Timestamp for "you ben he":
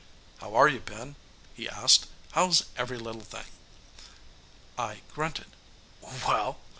0.67-1.69